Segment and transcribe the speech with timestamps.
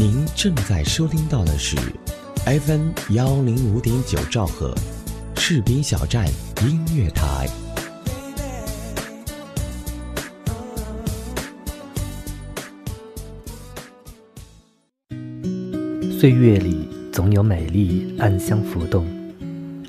[0.00, 1.76] 您正在收听到的是
[2.46, 4.72] FM 幺零五点九兆赫，
[5.34, 6.24] 赤兵小站
[6.62, 7.48] 音乐台。
[16.16, 19.04] 岁月里总有美丽暗香浮动，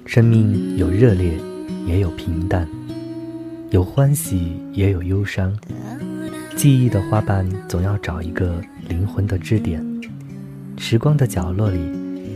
[0.07, 1.39] 生命有热烈，
[1.85, 2.67] 也有平淡，
[3.69, 5.55] 有欢喜，也有忧伤。
[6.55, 9.81] 记忆的花瓣总要找一个灵魂的支点，
[10.81, 11.77] 时光的角落里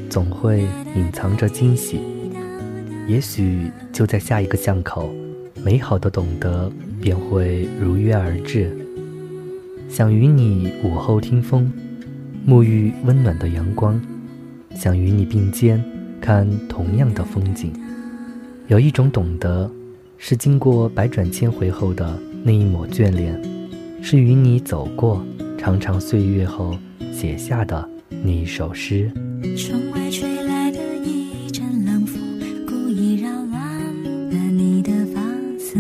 [0.10, 2.02] 总会隐藏着惊喜。
[3.08, 5.12] 也许就在下一个巷口，
[5.64, 6.70] 美好的懂得
[7.02, 8.78] 便会如约而至。
[9.88, 11.72] 想与你午后听风。
[12.46, 14.00] 沐浴温暖的阳光，
[14.76, 15.82] 想与你并肩
[16.20, 17.72] 看同样的风景。
[18.68, 19.72] 有一种懂得，
[20.18, 23.42] 是经过百转千回后的那一抹眷恋，
[24.02, 25.26] 是与你走过
[25.58, 26.78] 长长岁月后
[27.14, 27.90] 写下的
[28.26, 29.12] 一首诗。
[29.58, 32.22] 窗外吹来的一阵冷风，
[32.66, 33.60] 故意扰乱
[34.30, 35.22] 了你的发
[35.60, 35.78] 丝。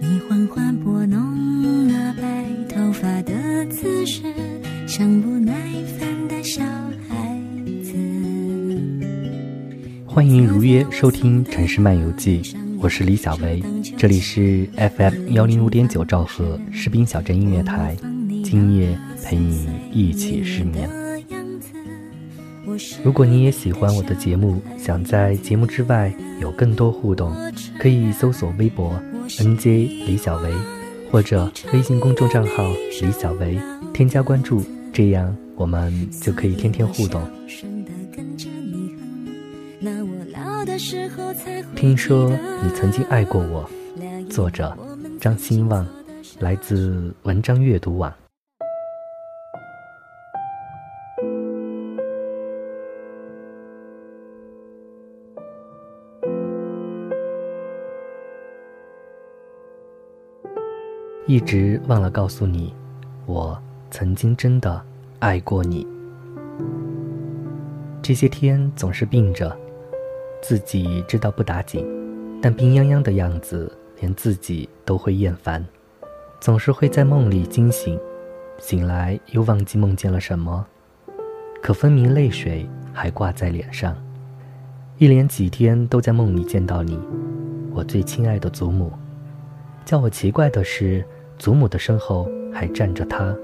[0.00, 4.22] 你缓缓拨弄那白头发的姿势，
[4.86, 5.54] 像不耐
[5.98, 6.62] 烦的小
[7.08, 7.38] 孩
[7.82, 7.92] 子。
[10.06, 12.42] 欢迎如约收听《城市漫游记》，
[12.78, 13.62] 我是李小维，
[13.96, 17.96] 这里是 FM 幺零五点九兆赫士兵小镇音乐台，
[18.42, 21.03] 今夜陪你一起失眠。
[23.04, 26.10] 如果你也喜欢我的节目，想在节目之外
[26.40, 27.36] 有更多互动，
[27.78, 30.50] 可以搜索微博 NJ 李小维，
[31.12, 32.64] 或者微信公众账号
[33.02, 33.58] 李小维，
[33.92, 37.20] 添加关注，这样我们就可以天天互动。
[41.76, 42.30] 听说
[42.62, 43.68] 你曾经爱过我，
[44.30, 44.74] 作者
[45.20, 45.86] 张兴旺，
[46.38, 48.10] 来自文章阅读网。
[61.26, 62.74] 一直忘了告诉你，
[63.24, 63.58] 我
[63.90, 64.82] 曾经真的
[65.20, 65.86] 爱过你。
[68.02, 69.56] 这些天总是病着。
[70.42, 71.82] 自己知道不打紧，
[72.42, 75.64] 但病殃殃的样子连自己都会厌烦，
[76.38, 77.98] 总是会在梦里惊醒，
[78.58, 80.66] 醒来又忘记梦见了什么，
[81.62, 83.96] 可分明泪水还挂在脸上。
[84.98, 87.00] 一连几天都在梦里见到你，
[87.72, 88.92] 我最亲爱的祖母。
[89.86, 91.02] 叫我奇怪的是，
[91.38, 93.34] 祖母的身后还站着他，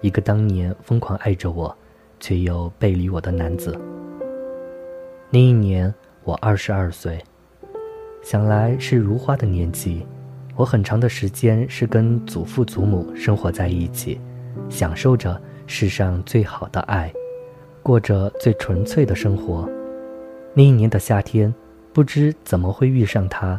[0.00, 1.76] 一个当年疯狂爱着我，
[2.18, 3.78] 却又背离我的男子。
[5.30, 5.92] 那一年。
[6.22, 7.18] 我二十二岁，
[8.22, 10.06] 想来是如花的年纪。
[10.54, 14.20] 我很长的时间是跟祖父祖母生活在一起，
[14.68, 17.10] 享受着世上最好的爱，
[17.82, 19.66] 过着最纯粹的生活。
[20.52, 21.52] 那一年的夏天，
[21.90, 23.58] 不知怎么会遇上他，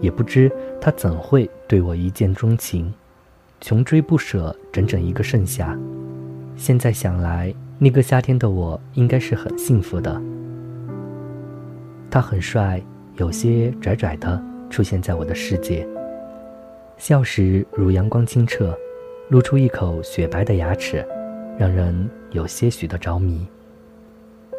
[0.00, 0.50] 也不知
[0.80, 2.92] 他怎会对我一见钟情，
[3.60, 5.78] 穷追不舍整整一个盛夏。
[6.56, 10.20] 现在想来，那个夏天的我应该是很幸福的。
[12.10, 12.82] 他很帅，
[13.16, 15.86] 有些拽拽的，出现在我的世界。
[16.98, 18.76] 笑时如阳光清澈，
[19.28, 21.06] 露出一口雪白的牙齿，
[21.58, 23.46] 让人有些许的着迷。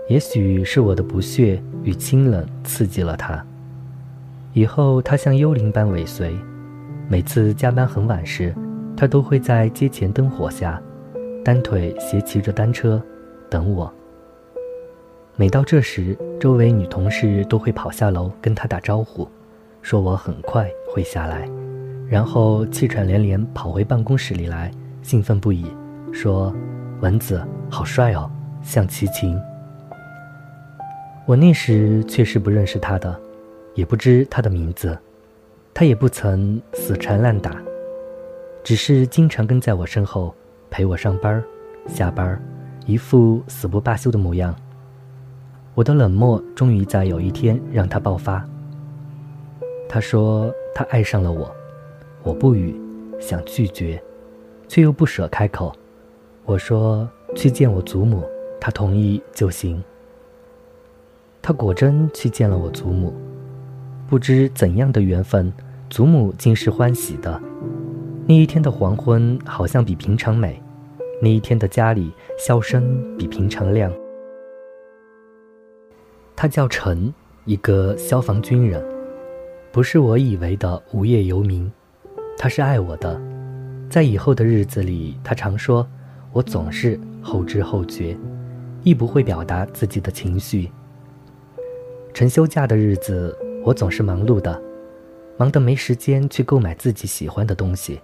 [0.10, 3.46] 也许是我的不屑与清冷刺激了他。
[4.54, 6.36] 以后他像幽灵般尾随，
[7.08, 8.54] 每次加班很晚时，
[8.98, 10.82] 他都会在街前灯火下，
[11.44, 13.02] 单腿斜骑着单车，
[13.50, 13.92] 等我。
[15.38, 19.28] 每到这时，周围女同事都会跑下楼跟他打招呼，
[19.82, 21.50] 说我很快会下来，
[22.10, 24.70] 然后气喘连连跑回办公室里来，
[25.02, 25.66] 兴奋不已，
[26.12, 26.54] 说
[27.00, 28.30] ：“蚊子好帅哦，
[28.62, 29.40] 像齐秦。”
[31.26, 33.18] 我那时确实不认识他的，
[33.82, 34.96] 也不知他的名字，
[35.74, 37.60] 他也不曾死缠烂打，
[38.64, 40.36] 只是经常跟在我身后
[40.70, 41.44] 陪我上班、
[41.88, 42.40] 下班，
[42.86, 44.56] 一副死不罢休的模样。
[45.74, 48.48] 我的冷漠终于在有一天让他爆发。
[49.90, 51.52] 他说他爱上了我，
[52.22, 52.80] 我不语，
[53.20, 54.00] 想拒绝，
[54.68, 55.76] 却又不舍开口。
[56.46, 58.24] 我说去见我祖母，
[58.60, 59.84] 他同意就行。
[61.42, 63.12] 他果真去见了我祖母，
[64.12, 65.54] 不知怎样的缘分，
[65.90, 67.42] 祖母竟是欢喜的。
[68.28, 70.62] 那一天的黄昏好像比平常美，
[71.22, 73.90] 那一天的家里笑声比平常亮。
[76.36, 77.14] 他叫陈，
[77.46, 78.84] 一个消防军人，
[79.72, 81.72] 不是我以为的无业游民。
[82.38, 83.18] 他是爱我的，
[83.90, 85.88] 在以后的日子里，他常说，
[86.34, 88.18] 我总是后知后觉，
[88.84, 90.70] 亦不会表达自己的情绪。
[92.14, 94.60] 陈休假的日子，我总是忙碌的，
[95.38, 98.02] 忙得没时间去购买自己喜欢的东西。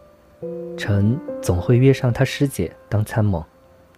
[0.77, 3.44] 陈总会约上他师姐当参谋，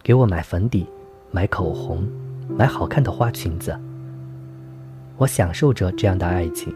[0.02, 0.88] 给我买粉底、
[1.32, 2.08] 买口红、
[2.48, 3.78] 买好看的花裙子。
[5.18, 6.74] 我享受着这样的爱情，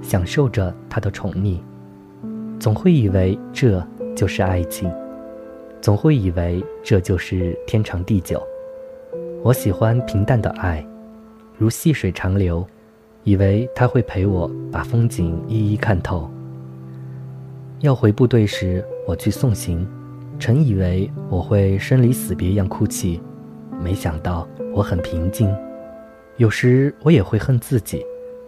[0.00, 1.60] 享受着他的宠溺，
[2.58, 3.86] 总会以为这
[4.16, 4.90] 就是爱情，
[5.82, 8.42] 总会以为这就是天长地久。
[9.42, 10.84] 我喜欢平淡的爱，
[11.58, 12.66] 如细水长流，
[13.28, 16.30] 以为他会陪我把风景一一看透。
[17.80, 19.86] 要回部队时，我去送行，
[20.40, 23.20] 曾以为我会生离死别一样哭泣，
[23.84, 25.54] 没想到我很平静。
[26.38, 28.02] 有时我也会恨自己，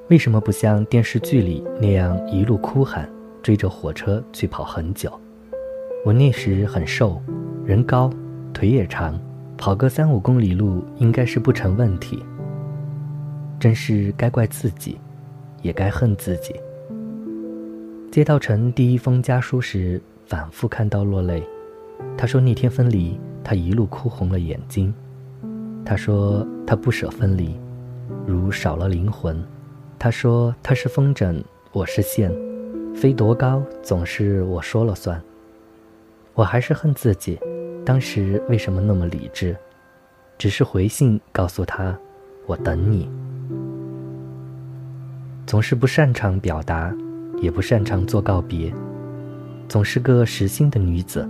[0.09, 3.07] 为什么不像电视剧里那样一路哭喊，
[3.43, 5.13] 追着火车去跑很久？
[6.07, 7.21] 我那时很瘦，
[7.67, 8.11] 人高，
[8.55, 9.21] 腿也长，
[9.59, 12.25] 跑个三五公里路应该是不成问题。
[13.61, 14.99] 真是该怪自己，
[15.61, 16.59] 也该恨自己。
[18.11, 21.47] 接到陈第一封家书时，反复看到落泪。
[22.17, 24.93] 他说那天分离，他一路哭红了眼睛。
[25.85, 27.55] 他说他不舍分离。
[28.27, 29.43] 如少了灵魂，
[29.99, 31.43] 他说他是风筝，
[31.73, 32.33] 我是线，
[32.95, 35.21] 飞多高总是我说了算。
[36.33, 37.39] 我还是恨自己，
[37.85, 39.55] 当时为什么那么理智？
[40.39, 41.95] 只是回信告诉他，
[42.47, 43.09] 我等你。
[45.51, 46.97] 总是不擅长表达，
[47.43, 48.73] 也不擅长做告别，
[49.69, 51.29] 总是个实心的女子。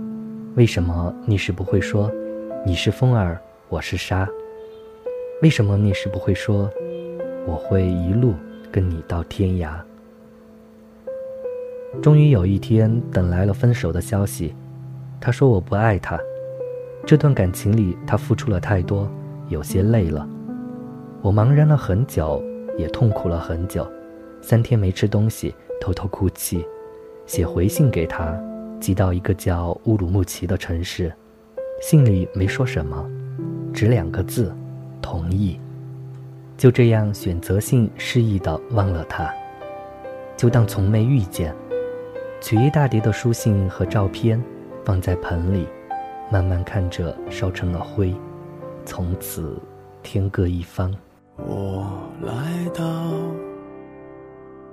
[0.53, 2.07] 为什么你是不会说，
[2.63, 4.29] 你是风儿，我是沙？
[5.41, 6.69] 为什么你是不会说，
[7.47, 8.35] 我会一路
[8.71, 9.71] 跟你到天涯？
[11.99, 14.53] 终于有一天等来了分手的消息，
[15.19, 16.19] 他说我不爱他，
[17.07, 19.11] 这段感情里他付出了太多，
[19.49, 20.29] 有些累了。
[21.23, 22.39] 我茫然了很久，
[22.77, 23.91] 也痛苦了很久，
[24.41, 26.65] 三天没吃东西，偷偷哭泣，
[27.25, 28.39] 写回信给他，
[28.79, 31.13] 寄到一个叫乌鲁木齐的城市，
[31.81, 33.09] 信里没说什么，
[33.73, 34.53] 只两个字。
[35.03, 35.59] 同意，
[36.55, 39.33] 就这样选择性失忆的忘了他，
[40.37, 41.53] 就当从没遇见。
[42.39, 44.41] 取一大叠的书信和照片，
[44.85, 45.67] 放在盆里，
[46.31, 48.13] 慢慢看着烧成了灰，
[48.85, 49.59] 从此
[50.03, 50.95] 天各一方。
[51.37, 52.83] 我来到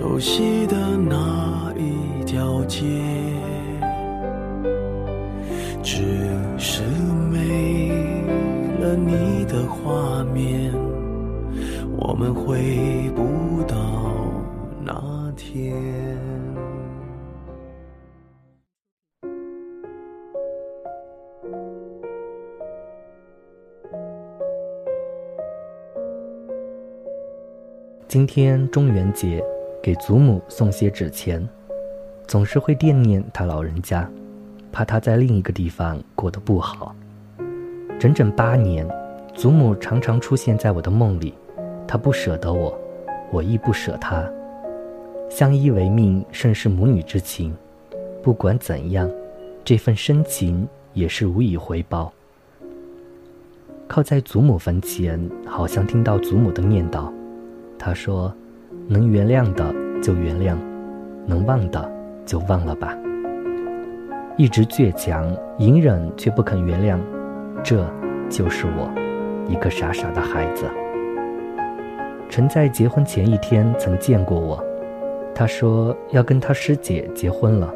[0.00, 2.86] 熟悉的那一条街，
[5.82, 6.00] 只
[6.56, 6.82] 是
[7.30, 7.78] 没。
[8.80, 10.72] 了你的画面，
[11.98, 13.76] 我们回不到
[14.82, 15.76] 那天。
[28.08, 29.44] 今天中元节，
[29.82, 31.46] 给祖母送些纸钱，
[32.26, 34.08] 总是会惦念他老人家，
[34.70, 36.94] 怕他在另一个地方过得不好。
[37.98, 38.88] 整整八年，
[39.34, 41.34] 祖母常常出现在我的梦里，
[41.86, 42.78] 她不舍得我，
[43.30, 44.30] 我亦不舍她。
[45.28, 47.54] 相依为命，甚是母女之情。
[48.22, 49.10] 不管怎样，
[49.64, 52.12] 这份深情也是无以回报。
[53.86, 57.12] 靠在祖母坟前，好像听到祖母的念叨。
[57.78, 58.32] 她说
[58.92, 60.56] ：“能原谅的就原谅，
[61.24, 61.88] 能忘的
[62.26, 62.92] 就忘了吧。”
[64.36, 66.98] 一直倔强隐忍，却不肯原谅。
[67.62, 67.88] 这
[68.28, 68.90] 就是我，
[69.48, 70.68] 一个傻傻的孩子。
[72.28, 74.60] 陈在结婚前一天曾见过我，
[75.32, 77.72] 他说要跟他师姐结婚了，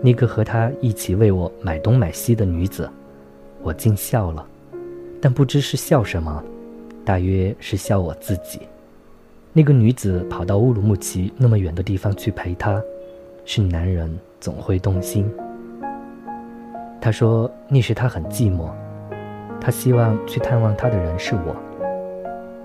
[0.00, 2.88] 那个和他一起为我买东买西的女子，
[3.60, 4.46] 我竟笑了，
[5.20, 6.42] 但不知是笑什么，
[7.04, 8.60] 大约是笑我自己。
[9.54, 12.82] 那个女子跑到乌鲁木齐那么远的地方去陪他，
[13.44, 15.30] 是男人总会动心。
[16.98, 18.70] 他说那时他很寂寞。
[19.60, 21.54] 他希望去探望他的人是我，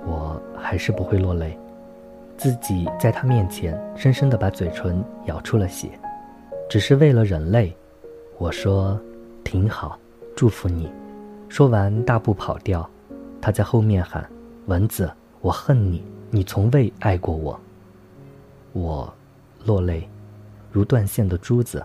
[0.06, 1.60] 我还是不会落泪，
[2.38, 5.90] 自己在他面前深深地把嘴唇咬出了血，
[6.70, 7.76] 只是为了忍泪。
[8.38, 9.00] 我说
[9.44, 10.00] 挺好，
[10.36, 10.90] 祝福你。”
[11.50, 12.90] 说完，大步跑掉。
[13.42, 14.28] 他在后面喊
[14.66, 17.60] ：“蚊子，我恨你，你从未爱过我。”
[18.74, 19.12] 我
[19.66, 20.08] 落泪，
[20.72, 21.84] 如断线的珠子，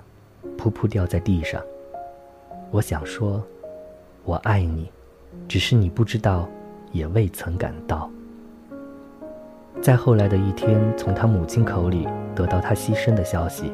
[0.58, 1.62] 噗噗掉在地上。
[2.70, 3.42] 我想说
[4.24, 4.90] ：“我爱你，
[5.48, 6.48] 只是你不知道，
[6.92, 8.10] 也未曾感到。”
[9.80, 13.72] 在后来的一天，从他母亲口里得到他牺牲的消息，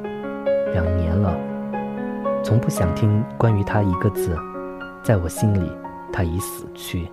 [0.72, 1.36] 两年了，
[2.42, 4.36] 从不想听关于他一个字，
[5.02, 5.70] 在我心里，
[6.12, 7.08] 他已死去。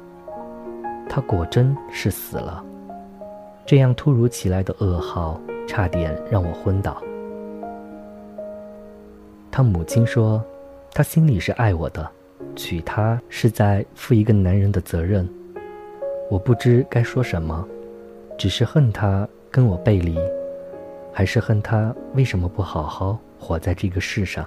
[1.10, 2.64] 他果真是死了。
[3.66, 7.02] 这样突如其来的噩耗，差点让我昏倒。
[9.50, 10.44] 他母亲说，
[10.94, 12.08] 他心里是爱我的，
[12.56, 15.28] 娶她是在负一个男人的责任。
[16.30, 17.66] 我不知该说什么。
[18.38, 20.18] 只是恨他跟我背离，
[21.14, 24.46] 还是恨他为什么不好好活在这个世上？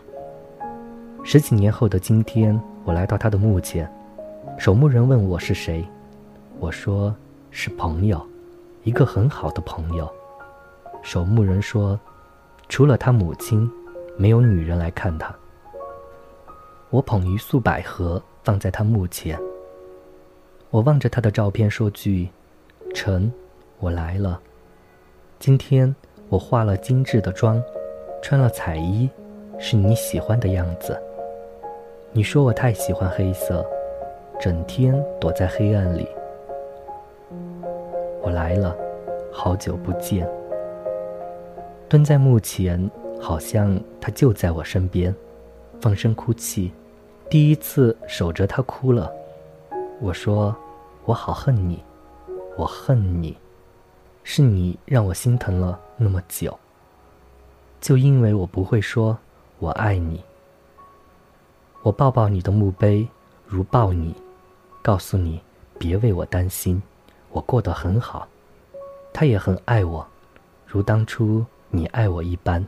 [1.25, 3.91] 十几年后的今天，我来到他的墓前，
[4.59, 5.83] 守墓人问我是谁，
[6.61, 7.17] 我说
[7.51, 8.21] 是朋友，
[8.89, 10.11] 一个很好的朋友。
[11.03, 12.01] 守墓人说，
[12.71, 13.71] 除了他母亲，
[14.17, 15.31] 没有女人来看他。
[16.89, 19.39] 我捧一束百合放在他墓前，
[20.71, 22.31] 我望着他的照片说句
[22.95, 23.31] ：“臣。”
[23.79, 24.41] 我来了，
[25.39, 25.95] 今天
[26.31, 27.63] 我化了精致的妆，
[28.23, 29.07] 穿了彩衣，
[29.59, 30.99] 是你喜欢的样子。
[32.11, 33.65] 你说我太喜欢黑色，
[34.41, 36.09] 整天躲在黑暗里。
[38.39, 38.77] 来了，
[39.33, 40.25] 好久不见。
[41.89, 42.89] 蹲在墓前，
[43.21, 45.13] 好像他就在我身边，
[45.81, 46.71] 放声哭泣，
[47.29, 49.13] 第一次守着他哭了。
[50.01, 50.55] 我说，
[51.05, 51.83] 我好恨你，
[52.57, 53.37] 我恨你。
[54.23, 56.57] 是你让我心疼了那么久，
[57.81, 59.19] 就因为我不会说
[59.59, 60.23] “我爱你”。
[61.83, 63.09] 我抱抱你的墓碑，
[63.47, 64.15] 如抱你，
[64.81, 65.41] 告诉你
[65.77, 66.81] 别为我担心，
[67.31, 68.27] 我过得很好。
[69.13, 70.07] 他也很爱我，
[70.67, 72.65] 如当初你爱我一般。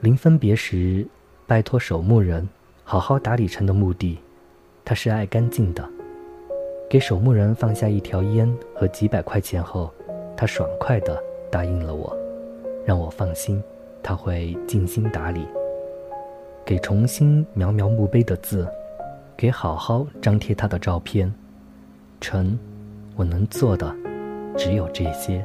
[0.00, 1.06] 临分别时，
[1.46, 2.48] 拜托守墓人
[2.82, 4.18] 好好打理城的墓地，
[4.84, 5.86] 他是爱干净的。
[6.88, 9.92] 给守墓人放下一条烟和几百块钱后，
[10.36, 12.16] 他爽快地答应了我，
[12.86, 13.62] 让我放心，
[14.02, 15.46] 他会尽心打理。
[16.64, 18.66] 给重新描描墓碑的字，
[19.36, 21.30] 给好好张贴他的照片。
[22.24, 22.58] 晨，
[23.16, 23.94] 我能做的
[24.56, 25.44] 只有这些。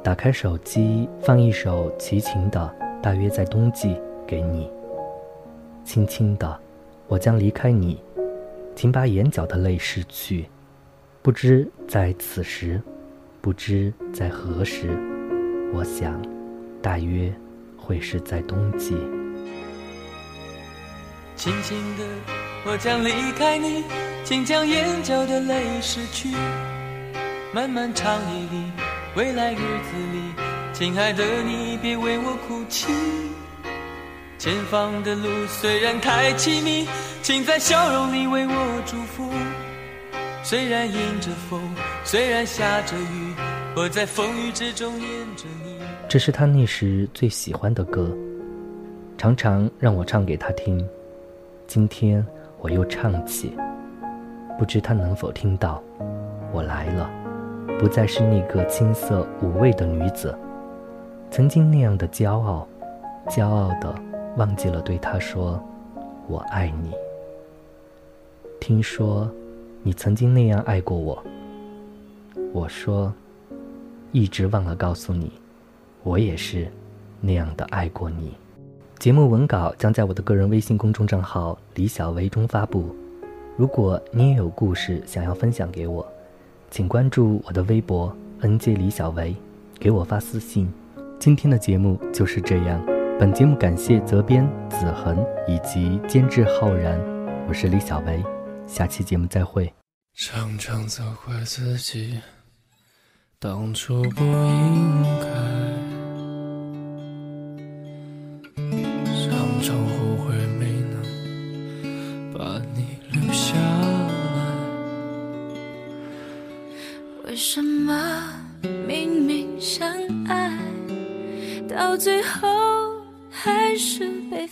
[0.00, 3.88] 打开手机，放一首齐秦的《大约在冬季》
[4.24, 4.70] 给你。
[5.82, 6.56] 轻轻的，
[7.08, 8.00] 我将离开你。
[8.76, 10.46] 请把眼角的泪拭去，
[11.22, 12.80] 不知在此时，
[13.40, 14.96] 不知在何时，
[15.74, 16.22] 我想，
[16.80, 17.34] 大约
[17.76, 18.96] 会是在冬季。
[21.34, 22.04] 轻轻的，
[22.68, 23.84] 我将离开你，
[24.24, 26.28] 请将眼角的泪拭去。
[27.52, 28.72] 漫漫长夜里，
[29.14, 30.20] 未来日子里，
[30.72, 32.92] 亲爱的你别为我哭泣。
[34.36, 36.86] 前方的路虽然太凄迷。
[37.22, 39.28] 请在笑容里为我祝福。
[40.44, 41.60] 虽然迎着风，
[42.04, 43.34] 虽然下着雨，
[43.74, 45.76] 我在风雨之中念着你。
[46.08, 48.16] 这是他那时最喜欢的歌，
[49.18, 50.88] 常常让我唱给他听。
[51.66, 52.24] 今天
[52.66, 53.56] 我又唱起，
[54.58, 55.80] 不知他能否听到。
[56.52, 57.08] 我来了，
[57.78, 60.36] 不再是那个青涩无味的女子，
[61.30, 62.66] 曾经那样的骄傲，
[63.28, 63.94] 骄傲的
[64.36, 65.62] 忘记了对他说
[66.26, 66.90] ：“我爱你。”
[68.58, 69.30] 听说，
[69.84, 71.22] 你曾经那样爱过我。
[72.52, 73.14] 我说，
[74.10, 75.30] 一直忘了告诉你，
[76.02, 76.66] 我也是
[77.20, 78.34] 那样的爱过你。
[78.98, 82.96] 节目文稿将在我的个人微信公众账号“李小薇”中发布。
[83.56, 86.06] 如果你也有故事想要分享给我，
[86.70, 89.36] 请关注我的微博 “nj 李小薇”，
[89.78, 90.72] 给我发私信。
[91.18, 92.82] 今天的节目就是这样。
[93.18, 96.98] 本节目感谢责编子恒以及监制浩然，
[97.46, 98.24] 我是李小薇。
[98.66, 99.72] 下期节目再会
[100.14, 102.18] 常常责怪自己
[103.38, 105.45] 当初不应该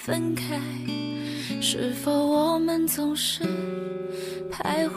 [0.04, 0.60] 分开，
[1.62, 3.42] 是否我们总是
[4.52, 4.90] 徘徊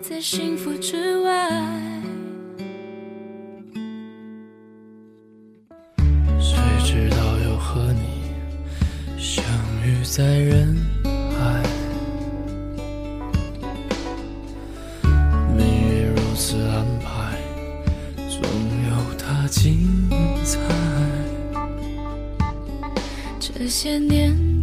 [0.00, 1.50] 在幸福之外？
[6.40, 9.44] 谁知道又和你相
[9.84, 11.62] 遇在人海。
[15.54, 17.36] 命运如此安排，
[18.30, 18.40] 总
[18.88, 20.08] 有它精
[20.42, 20.58] 彩。
[23.38, 24.53] 这些年。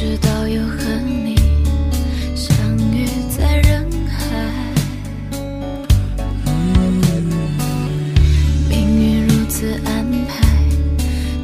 [0.00, 1.34] 直到又和你
[2.36, 2.54] 相
[2.94, 3.04] 遇
[3.36, 4.16] 在人海，
[8.68, 10.46] 命运如此安排，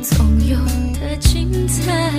[0.00, 0.56] 总有
[1.00, 2.12] 的精彩。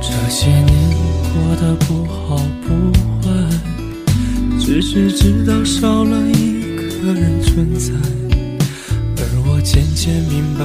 [0.00, 0.96] 这些年
[1.34, 3.28] 过得不好不坏，
[4.58, 6.62] 只是知道少了一
[7.02, 7.92] 个人存在，
[9.18, 10.64] 而我渐渐明白，